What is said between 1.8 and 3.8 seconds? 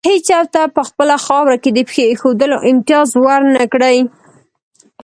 پښې ایښودلو امتیاز ور نه